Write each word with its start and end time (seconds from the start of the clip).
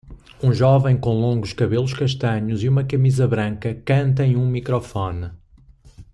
Um 0.41 0.51
jovem 0.51 0.97
com 0.97 1.13
longos 1.21 1.53
cabelos 1.53 1.93
castanhos 1.93 2.63
e 2.63 2.67
uma 2.67 2.83
camisa 2.83 3.27
branca 3.27 3.75
canta 3.85 4.25
em 4.25 4.35
um 4.35 4.49
microfone 4.49 5.29